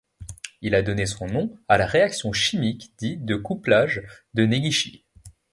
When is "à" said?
1.67-1.77